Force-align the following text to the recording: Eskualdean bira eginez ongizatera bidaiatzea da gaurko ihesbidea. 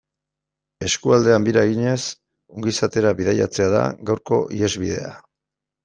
Eskualdean 0.87 1.45
bira 1.49 1.65
eginez 1.69 1.99
ongizatera 2.57 3.15
bidaiatzea 3.23 3.71
da 3.79 3.87
gaurko 4.13 4.45
ihesbidea. 4.61 5.19